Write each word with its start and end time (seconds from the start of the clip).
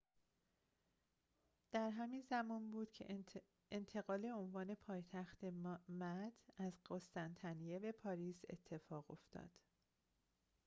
در 1.71 1.89
همین 1.89 2.21
زمان 2.29 2.71
بود 2.71 2.91
که 2.91 3.23
انتقال 3.71 4.25
عنوان 4.25 4.75
پایتخت 4.75 5.43
مد 5.89 6.33
از 6.57 6.81
قسطنطنیه 6.89 7.79
به 7.79 7.91
پاریس 7.91 8.41
اتفاق 8.49 9.11
افتاد 9.11 9.51